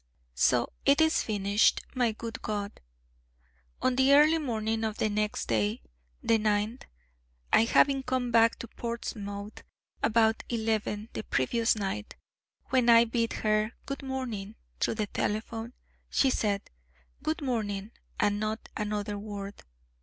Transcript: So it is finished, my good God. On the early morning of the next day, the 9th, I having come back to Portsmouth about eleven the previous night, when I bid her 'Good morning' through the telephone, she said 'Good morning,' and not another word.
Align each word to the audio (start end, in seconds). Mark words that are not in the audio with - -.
So 0.33 0.73
it 0.83 0.99
is 0.99 1.21
finished, 1.21 1.81
my 1.93 2.11
good 2.11 2.41
God. 2.41 2.81
On 3.83 3.95
the 3.95 4.13
early 4.13 4.39
morning 4.39 4.83
of 4.83 4.97
the 4.97 5.11
next 5.11 5.45
day, 5.47 5.83
the 6.23 6.39
9th, 6.39 6.85
I 7.53 7.65
having 7.65 8.01
come 8.01 8.31
back 8.31 8.57
to 8.57 8.67
Portsmouth 8.67 9.61
about 10.01 10.41
eleven 10.49 11.09
the 11.13 11.21
previous 11.23 11.75
night, 11.75 12.15
when 12.71 12.89
I 12.89 13.05
bid 13.05 13.33
her 13.45 13.73
'Good 13.85 14.01
morning' 14.01 14.55
through 14.79 14.95
the 14.95 15.05
telephone, 15.05 15.73
she 16.09 16.31
said 16.31 16.71
'Good 17.21 17.43
morning,' 17.43 17.91
and 18.19 18.39
not 18.39 18.69
another 18.75 19.19
word. 19.19 19.63